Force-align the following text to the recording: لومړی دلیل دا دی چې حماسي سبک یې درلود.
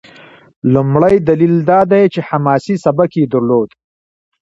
لومړی 0.73 1.15
دلیل 1.29 1.55
دا 1.69 1.79
دی 1.91 2.03
چې 2.13 2.19
حماسي 2.29 2.75
سبک 2.85 3.11
یې 3.19 3.25
درلود. 3.33 3.69